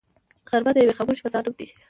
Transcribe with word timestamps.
غرمه 0.49 0.71
د 0.73 0.77
یوې 0.83 0.97
خاموشې 0.97 1.23
فضا 1.25 1.39
نوم 1.45 1.55
دی 1.59 1.67